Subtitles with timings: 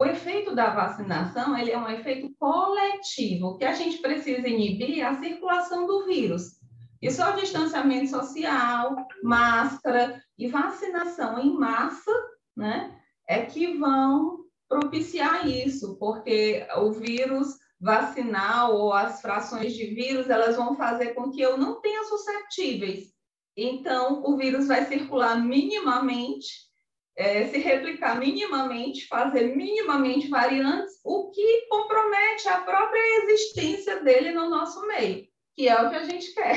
[0.00, 3.56] o efeito da vacinação ele é um efeito coletivo.
[3.58, 6.58] Que a gente precisa inibir é a circulação do vírus.
[7.02, 12.12] E só distanciamento social, máscara e vacinação em massa,
[12.56, 12.96] né,
[13.28, 14.38] é que vão
[14.68, 21.30] propiciar isso, porque o vírus vacinal ou as frações de vírus, elas vão fazer com
[21.30, 23.12] que eu não tenha susceptíveis.
[23.56, 26.67] Então, o vírus vai circular minimamente
[27.18, 34.48] é, se replicar minimamente, fazer minimamente variantes, o que compromete a própria existência dele no
[34.48, 35.26] nosso meio,
[35.56, 36.54] que é o que a gente quer.